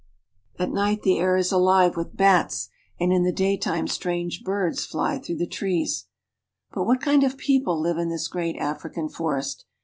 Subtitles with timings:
[0.57, 2.69] At night the air is ahve with bats
[2.99, 6.07] and in the daytime strange birds fly through the trees.
[6.71, 9.65] ■^ But what kind of people live in this great African forest?